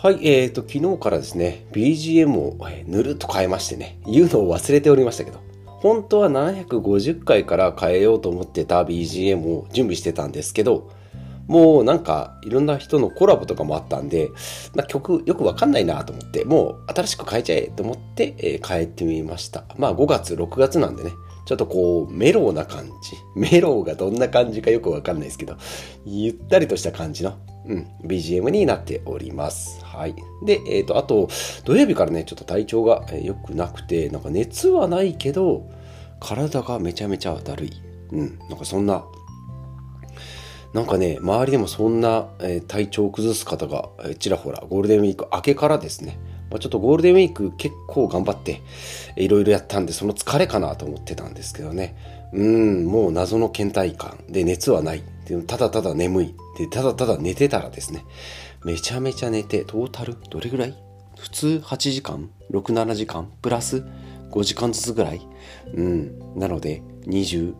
[0.00, 10.92] はい、えーと、昨日からですね、BGM をぬるっと変えましてね、言うのを忘れておりましたけど、本当は750回から変えようと思ってた BGM を準備してたんですけど、
[11.48, 14.30] もうなんかいろんな人のコラボとかもあったんで、
[14.76, 19.64] ま、曲よくわかんないなと思って、もう新しく変えちゃえと思って、え、変えてみました。
[19.78, 21.10] まあ5月、6月なんでね、
[21.48, 23.16] ちょっとこう、メローな感じ。
[23.34, 25.56] メローがどんな感じかよくわかんないですけど、
[26.04, 29.82] ゆったりとした感じの、うん、BGM になっております。
[29.82, 30.14] はい。
[30.44, 31.30] で、えっ、ー、と、あと、
[31.64, 35.70] 土曜日からね、ちょっと体調が良くなくて、なんか熱はないけど、
[36.20, 37.72] 体がめちゃめちゃだるい。
[38.12, 39.06] うん、なんかそんな、
[40.74, 48.62] なんかね、周りでもそんな、えー、体調を崩す方が、えー、ちらほら、ゴールデンウィーク明けからですね、まあ、ちょっとゴールデンウィーク結構頑張って
[49.16, 51.96] いろいろやったんでその疲れかなと思ってたんですけどね。
[52.32, 55.02] うんもう謎の倦怠感で熱はない。
[55.46, 56.34] ただただ眠い。
[56.58, 58.04] でただただ寝てたらですね
[58.64, 60.74] めちゃめちゃ寝てトータルどれぐらい？
[61.18, 63.30] 普通8時間？67時間？
[63.42, 63.84] プラス
[64.30, 65.26] ？5時間ずつぐらい？
[65.74, 66.38] うん。
[66.38, 67.54] なので26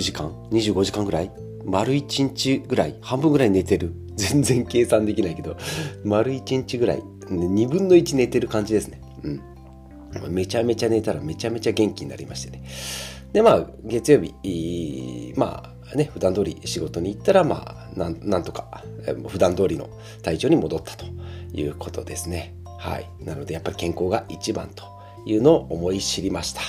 [0.00, 1.30] 時間？25時間ぐらい？
[1.64, 2.98] 丸1日ぐらい？
[3.00, 3.94] 半分ぐらい寝てる。
[4.16, 5.56] 全然計算できないけど。
[6.04, 9.00] 丸1日ぐらい2分の1寝てる感じですね。
[9.22, 9.42] うん。
[10.28, 12.62] めちゃめちゃ寝たらめちゃめちゃ元気になりましてね。
[13.32, 18.84] で、まあ、月曜日、まあね、普段通り仕事に行ったら、まあ、なんなんとか、
[19.28, 19.88] 普段通りの
[20.22, 21.06] 体調に戻ったと
[21.52, 22.54] いうことですね。
[22.78, 23.08] はい。
[23.20, 24.84] なので、やっぱり健康が一番と
[25.24, 26.60] いうのを思い知りました。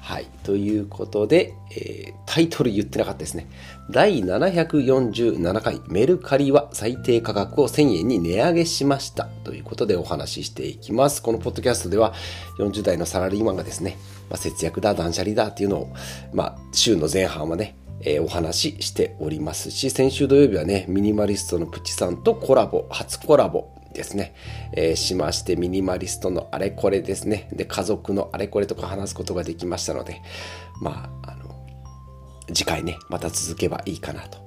[0.00, 0.26] はい。
[0.42, 3.46] ということで、えー、タイトル言ってなかったですね。
[3.90, 9.28] 第747回メルカリは最低価格を1000円に値上げしました。
[9.44, 11.22] ということでお話ししていきます。
[11.22, 12.14] このポッドキャストでは
[12.58, 13.98] 40代のサラリーマンがですね、
[14.30, 15.94] まあ、節約だ、断捨離だっていうのを、
[16.32, 24.34] まあ、週の前半はね、えー、お話ししておりますし、先週土曜日はね、ミニマリストのプチさんとコラボ、初コラボですね、
[24.72, 30.20] えー、しましてミニマリストのあれこれですねで家族のあれこれとか話すことができましたので
[30.80, 31.66] まああの
[32.52, 34.38] 次回ねまた続けばいいかなと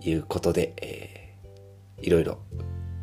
[0.00, 2.38] いうことで、えー、いろいろ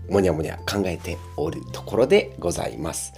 [0.10, 3.14] もにゃもにゃ考えておるところでございます。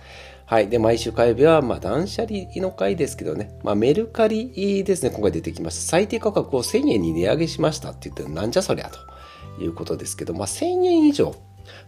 [0.46, 0.68] はい。
[0.68, 5.82] で、毎週火曜日は、まあ、断捨離の回ですけどね、まあ、メルカリですね、今回出てきました。
[5.82, 11.36] 最低価格を1000円に値上げしましたって言って、なんじゃそりゃということですけど、まあ、1000円以上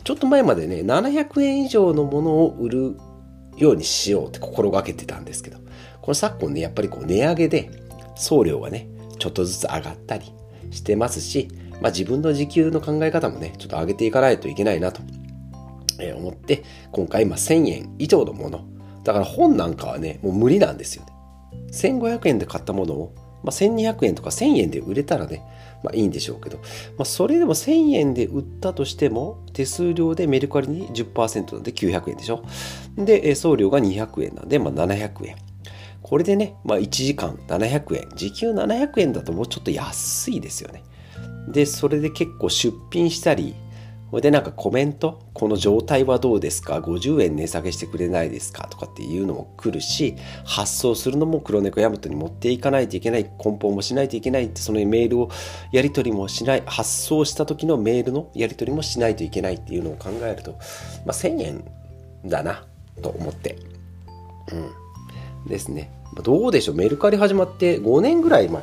[0.04, 2.98] ちょっと前までね、700円以上のものを売る
[3.58, 5.58] ようにしようって心がけてたんですけど、
[6.02, 7.72] この昨今ね、やっぱりこう値上げで
[8.16, 8.88] 送料がね、
[9.20, 10.32] ちょっとずつ上がったり
[10.72, 11.50] してますし、
[11.82, 15.02] まあ自分の時給の考え方もね、ちょっと上げていかないといけないなと
[16.16, 18.66] 思って、今回まあ1000円以上のもの、
[19.04, 21.12] だから本なんかはね、もう無理なんですよね。
[21.72, 25.44] 1500円で買ったものを、まあ、1200円とか1000円で売れたらね、
[25.84, 26.58] まあいいんでしょうけど、
[26.98, 32.44] まあ、それでも1000円で売ったとしても、手数料でメルカリに10%なんで900円でしょ。
[32.98, 35.36] で、送料が200円なんで、まあ、700円。
[36.02, 38.10] これでね、まあ、1時間700円。
[38.16, 40.84] 時給700円だともうちょっと安いですよね。
[41.48, 43.56] で、それで結構出品したり、
[44.12, 48.68] それでなんかコメント、この状態はどうですか ?50 円値下げしてくれないですか？
[48.68, 55.30] とかっていうのも来るし、発送するのも黒猫ヤマトに持っていかないといけない、梱包もしないといけないって、そのメールを
[55.72, 60.58] やり取りもしない、発送した時のメールのやり取りもしないといけないっていうのを考えると、ま
[61.08, 61.64] あ、1000円
[62.26, 62.66] だな
[63.02, 63.58] と思って。
[64.52, 65.50] うん。
[65.50, 65.90] ですね。
[66.22, 66.76] どうでしょう？
[66.76, 68.62] メルカリ始まって5年ぐらい前。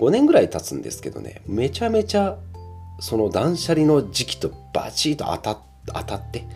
[0.00, 2.36] 5年ぐらい経つんですけどね、めちゃめちゃ
[2.98, 6.46] その断捨離の時期とバチッと当た当たって、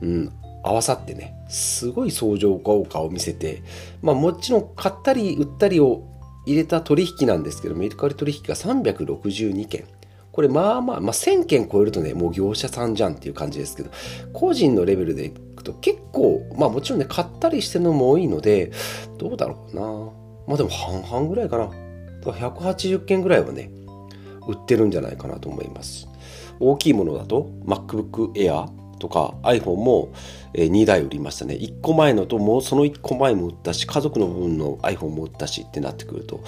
[0.00, 0.32] うん、
[0.62, 3.62] 合わさってね、すごい相乗効果を見せて、
[4.00, 6.02] まあもちろん買ったり売ったりを
[6.46, 9.84] 入れた取引なんですけど、メルカリ取引が362件。
[10.32, 13.90] これまあまあ、まあ1000件超えるとね、もう業者さんじゃんっていう感じですけど、
[14.32, 18.72] 個人のレベルでいくと結構、まあもちろんね、買ったりしてるのも多いので、
[19.18, 19.82] どうだろうな。
[20.46, 21.70] まあでも半々ぐらいかな。
[22.24, 23.70] 180件ぐらいはね、
[24.48, 26.08] 売ってるんじゃないかなと思います。
[26.60, 28.68] 大きいものだと MacBook Air
[28.98, 30.12] とか iPhone も
[30.54, 31.54] 2台売りましたね。
[31.54, 36.40] 1個前のともうその1個前も売ったし、家族の分の iPhone も売ったしってなってくると、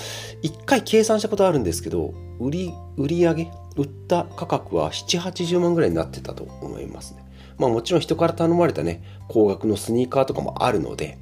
[0.43, 7.25] 1回計算したことあるんですけど、売り、売り上げ、売った価格は7、80万ぐらいになってたと思いますね。
[7.59, 11.19] まあもちろん人から頼まれたね、高額のスニーカーとかもあるので、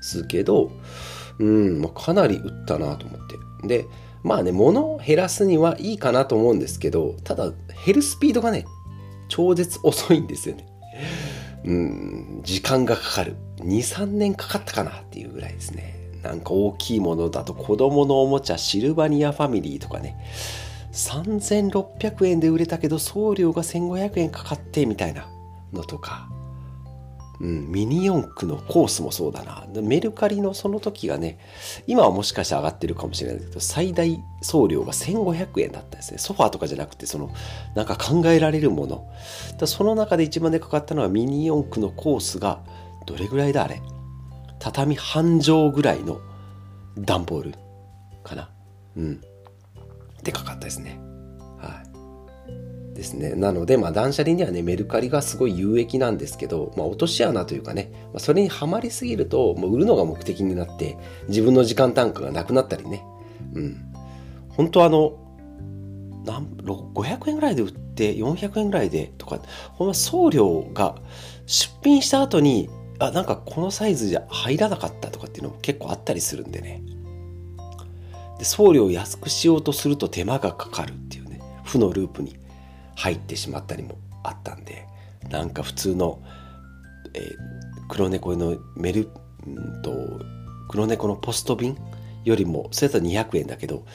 [0.00, 0.72] すけど、
[1.38, 3.20] うん、ま、かなり売ったなと思っ
[3.62, 3.68] て。
[3.68, 3.86] で、
[4.22, 7.52] まあね、物を減らすにはいいかなと思うんですけど、ただ、
[7.86, 8.66] 減るスピードがね、
[9.28, 10.66] 超絶遅いんですよね。
[11.64, 13.36] うん、時間がかかる。
[13.58, 15.98] 2、3年かかったかなっていうぐらいですね。
[16.22, 20.16] なんか大きいものだと子供のおもちゃシルバニアファミリーとかね。
[20.92, 25.28] 3600円で売れたけど送料が1500円かかってみたいな
[25.72, 26.28] のとか、
[27.40, 29.64] うん、ミニ四駆のコースもそうだな。
[29.80, 31.38] メルカリのその時がね、
[31.86, 36.18] 今はもしかして上がってるかもしれないけど、最大送料が1500円だったんですね。
[36.18, 37.30] ソファーとかじゃなくて、その、
[37.76, 39.08] なんか考えられるもの。
[39.58, 42.60] だその中で一番でかかったのはミニ四駆のコースが、
[43.06, 43.80] どれぐらいだあれ？
[44.58, 46.20] 畳半畳ぐらいの
[46.98, 47.54] 段ボール
[48.24, 48.50] かな。
[48.96, 49.20] うん。
[50.24, 51.00] でかかったですね。
[52.98, 53.34] ですね。
[53.36, 60.98] なので、まあ断捨離にはね、メルカリがすごい有益なんですけど、まあ落とし穴というかね、まあ、それにはまりすぎると、もう売るのが目的になって、
[61.28, 63.04] 自分の時間単価がなくなったりね。
[63.54, 63.76] うん。
[64.48, 65.16] 本当あの、
[66.26, 69.40] なん500円ぐらいで売って400円ぐらいでとか、
[69.74, 70.96] ほんま送料が
[71.46, 72.68] 出品した後に、
[72.98, 76.82] あ、なんかこのサイズじゃ入らなかったとかっていうのも結構あったりするんでね。
[78.38, 82.36] で送料を安くしようとすると手間がかかるっていうね負のループに
[82.98, 84.84] 入ってしまったりもあったんで
[85.30, 86.20] なんか普通の、
[87.14, 87.24] えー、
[87.88, 89.08] 黒猫のメル
[89.46, 90.20] んと
[90.68, 91.78] 黒猫のポスト便
[92.24, 93.86] よりもそれだと200円だけど、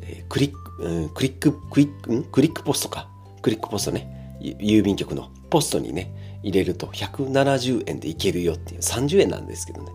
[0.00, 3.08] えー、クリック、うん、クリッククリックんクリックポストか。
[3.42, 4.38] クリックポストね。
[4.40, 9.92] 郵便局のポストにね入れると170円でいけるよっていう30円なんですけどね。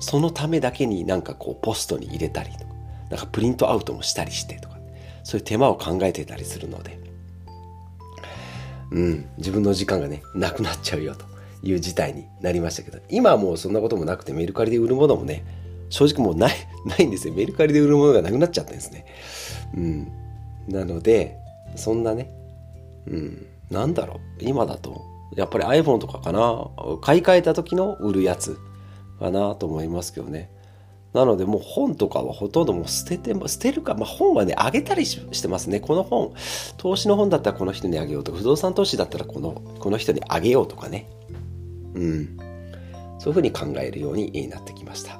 [0.00, 2.64] そのためだけになんかこうポストに入れたりとか
[3.10, 4.76] なんかプリントアウトもしたりしてとか、
[5.24, 7.05] そういう手間を考えてたりするので、
[8.90, 11.24] うん、自分の時間がね、なくなっちゃうよと
[11.62, 15.44] いう事態になりましたけど、今はもうそんなこともなくてメルカリで売るものもね、
[15.88, 16.54] 正直もうない、
[16.86, 17.34] ないんですよ。
[17.34, 19.06] メルカリで売るものがなくなっちゃったんですね。
[19.74, 20.12] うん。
[20.68, 21.36] なので、
[21.76, 22.30] そんなね、
[23.06, 25.02] うん、なんだろう、今だと、
[25.34, 26.68] やっぱり iPhone とかかな、
[27.00, 28.58] 買い替えた時の売るやつ
[29.18, 30.50] かなと思いますけどね。
[31.16, 35.80] なのでもう本とかはほとんどもう捨てて、捨てるか、まあ本はね、あげたりしてますね。
[35.80, 36.34] この本、
[36.76, 41.08] 投資の本だったらこの人にあげようとか、不動産投資だったらこの、この人にあげようとかね。
[41.94, 42.36] うん。
[43.18, 45.18] そういうふうに考えるようになってきました。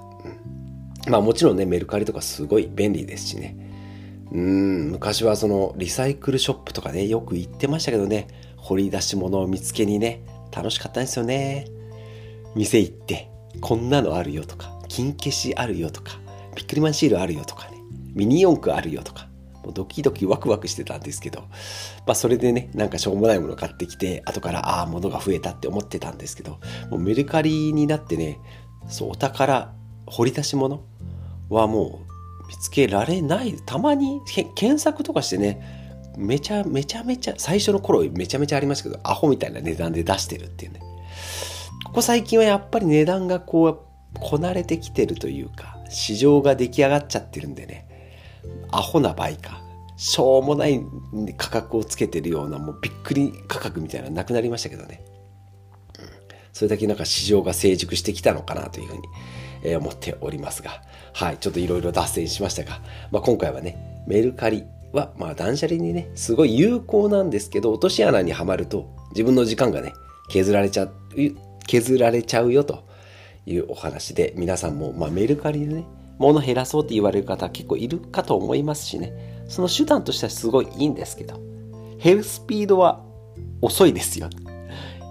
[1.07, 1.11] うん。
[1.11, 3.57] まあもちろんね、メルカリとかすごい便利ですしね。
[4.33, 8.29] うん、昔はそのリサイクルショップとかね、よく行ってましたけどね、
[8.59, 10.21] 掘り出し物を見つけにね、
[10.55, 11.69] 楽しかったんですよね。
[12.55, 13.31] 店行って、
[13.63, 16.13] こんなのあるよとか、金消しあるよとか、
[16.55, 17.83] ビックリマンシールあるよとかね、
[18.15, 19.29] ミニ四駆あるよとか、
[19.63, 21.41] もうドキドキワクワクしてたんですけど、
[22.07, 26.61] まあそれでね、なんかしょうもないもの買ってきて、後からああ、物が増えたって思ってたんですけど、
[26.91, 28.39] もうメルカリになってね、
[28.89, 29.75] そう、お宝、
[30.07, 30.83] 掘り出し物
[31.51, 32.01] はも
[32.43, 33.55] う見つけられない。
[33.67, 34.23] たまに
[34.55, 35.61] 検索とかしてね、
[36.17, 40.81] めちゃめちゃめちゃ、最初の頃めちゃめちゃありましたけど、アホみたいな値段で出してるっていうね。
[41.85, 47.87] ここ最近はやっぱり値段がこう、こなれてきてるというか、市場が出来上がっちゃってるんでね、
[48.71, 49.63] アホな倍か、
[49.97, 50.81] しょうもない
[51.37, 55.05] 価格をつけてるような、もうびっくり価格みたいなのなくなりましたけどね。
[55.99, 56.07] うん、
[56.53, 59.03] それだけなんか市場が成熟してきたのかなというふうに、
[59.65, 60.83] え思っておりますが、
[61.13, 62.81] はい、ちょっといろいろ脱線しましたが、
[63.11, 69.93] まあ、今回はね、メルカリは、まあ断捨離にね、すごい有効なんですけど、落とし穴にはまると、自分の時間がね、
[70.29, 70.93] 削られちゃう、
[71.67, 72.85] 削られちゃうよと。
[73.47, 75.85] いうお話で、皆さんも、まあ、メルカリでね、
[76.19, 81.41] 物減らそうって言われる方結構いるかと思いますしね、その手段としてはすごいいいんですけど、
[82.03, 83.05] 減るスピードは
[83.61, 84.29] 遅いですよ。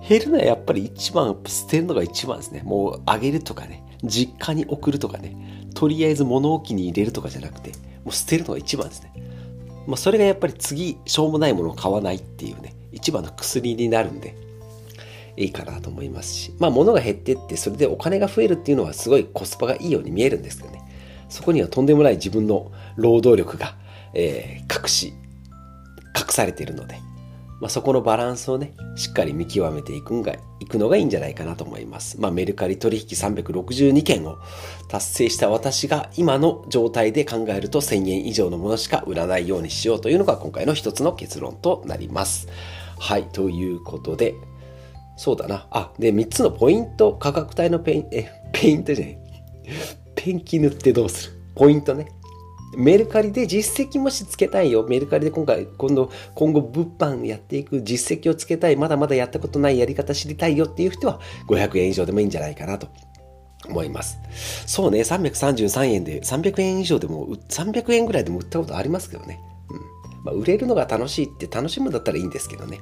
[0.07, 2.61] 減るのはやっぱり一番、捨てるのが一番ですね。
[2.63, 5.35] もうあげるとかね、実家に送るとかね、
[5.73, 7.71] とりあえず物置に入れるとかじゃなくて、
[8.03, 9.13] もう捨てるのが一番ですね。
[9.87, 14.35] まあ、それがやっぱり次、しょうもないものを買わないっていうね、一番の薬になるんで、
[15.37, 20.81] いいかなと思いますし、まあ物が減ってって、それでお金が増えるっていうのはすごいコスパがいいように見えるんですけどね。
[21.29, 23.75] そこにはとんでもない自分の労働力が、
[24.13, 25.13] えー、隠し、
[26.15, 26.99] 隠されているので、
[27.61, 32.19] まあ、そこのバランスをね、しっかり見極めていくんが、いくのがいいんじゃないかなと思います。
[32.19, 34.37] まあ、メルカリ取引362件を
[34.89, 42.47] 達成した私が今の状態で考えると1000円以上のものしか売らないようにしようというのが今回の一つの結論となります。
[42.99, 44.35] はい、ということで、
[45.17, 45.67] そうだな。
[45.71, 49.17] あ、で、3つのポイント、価格帯のペイン、え、ペイントじゃない。
[50.15, 52.07] ペンキ塗ってどうするポイントね。
[52.77, 54.85] メルカリで実績もしつけたいよ。
[54.87, 58.75] メルカリで今回、今度、今後物販やっていく実績をつけたい。
[58.75, 62.87] まだまだやったことないやり方知りたいよっていう人は500円以上でもいいんじゃないかなと
[63.69, 64.17] 思います。
[64.65, 69.39] そうね、333円で、300円以上でも、300円ぐらいでも売ったことありますけどね。
[70.25, 72.79] まあ、売れるのが楽しいって楽しむんだったらいいんですけどね。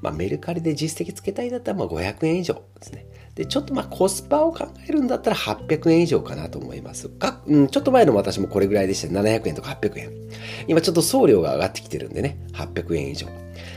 [0.00, 3.06] まあ、メルカリで実績つけたいだったらまあ500円以上ですね。
[3.34, 7.10] で、ちょっとまあコスパを考えるんだったら800円以上かなと思います。
[7.10, 9.08] かうん、ちょっと前の私もこれぐらいでした。
[9.08, 10.12] 700円とか800円。
[10.66, 13.26] 今ちょっと送料が上がってきてるんでね、800円以上。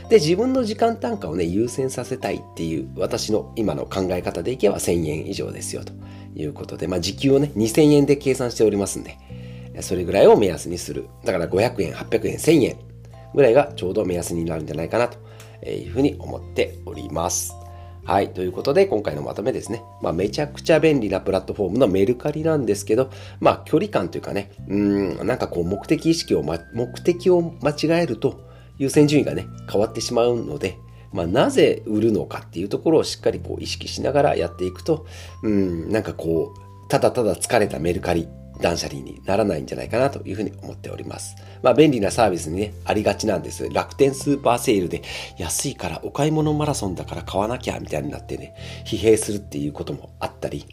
[0.08, 5.92] で、自分の時間単価をね、優先させたいっていう私の今の考え方でいけば1000円以上ですよと
[6.34, 9.18] いうことで、まあ時給をね、2000円で計算しておりますんで、
[9.80, 11.08] それぐらいを目安にする。
[11.24, 12.91] だから500円、800円、1000円
[13.34, 15.18] ぐらいがちょうど目安になるんじゃないかなと
[15.68, 17.54] いうふうに思っております。
[18.04, 18.32] はい。
[18.32, 19.84] ということで、今回のまとめですね。
[20.02, 28.40] まあ、めちゃくちゃ便利なプラットフォームのメルカリなんですけど、まあ、距離感というかね、うん、なんかこう、目的意識を、ま、目的を間違えると、
[28.76, 30.78] 優先順位がね、変わってしまうので、
[31.12, 35.06] まあ、なぜ売るのかっていうところをしっかりこう意識しながらやっていくと、
[35.44, 38.28] うん、なんかこう、ただただ疲れたメルカリ
[38.62, 41.36] 断捨離にならないんじゃないかなというふうに思っております。
[41.62, 43.68] まあ便利なサービスにね、ありがちなんです。
[43.68, 45.02] 楽天スーパーセールで
[45.36, 48.54] 安いからお買い物マラソンだから買わなきゃみたいになってね、
[48.86, 50.64] 疲弊するっていうこともあったり、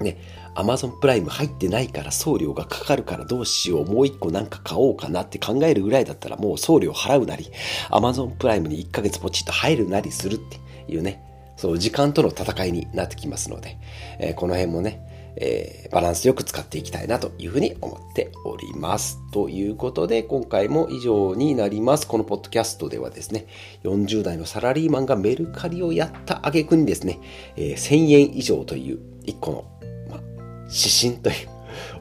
[0.00, 0.18] ね、
[0.54, 7.50] アマゾンプライム入ってないから送料がかかるからどうしよう、もう一個なんか買おうかなって考えるぐらいだったらもう送料払うなり、
[7.90, 10.58] アマゾンプライムに1ヶ月ポチッと入るなりするって
[10.92, 11.22] いうね、
[11.56, 13.78] そう時間との戦いになってきますので、
[14.18, 19.20] えー、この辺もね、えー、バランスよく使っていきたいなというふうに思っております。
[19.32, 22.06] ということで、今回も以上になります。
[22.06, 23.46] このポッドキャストではですね、
[23.84, 27.20] 40代のサラリーマンがメルカリをやった挙句にですね、
[27.56, 29.64] えー、1000円以上という一個の、
[30.10, 30.20] ま
[30.66, 31.48] 指針という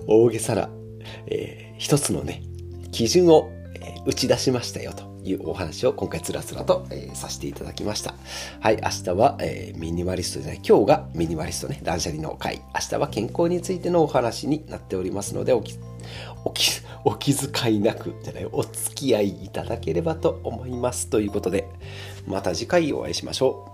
[0.07, 0.69] 大げさな、
[1.27, 2.43] えー、一つのね、
[2.91, 3.51] 基準を、
[4.05, 5.12] 打ち出しましたよと。
[5.23, 8.15] いうお話を今回つらつらと、えー、させていただきました。
[8.59, 12.61] はい、明日は、えー、ミニマリストじゃない、今日がミニマリストね、断捨離の回。
[12.73, 15.77] 明日は健康についてのお話になっておりますので、おき、
[16.45, 21.07] おき、お気遣いなく、じゃない、お付き合いいただければと思います。
[21.07, 21.67] ということで、
[22.27, 23.72] また次回お会いしましょう。